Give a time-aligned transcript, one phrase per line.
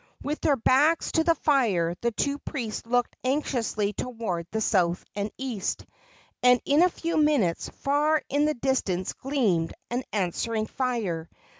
[0.23, 5.29] With their backs to the fire the two priests looked anxiously toward the south and
[5.37, 5.85] east,
[6.41, 11.27] and in a few minutes far in the distance gleamed an answering flame.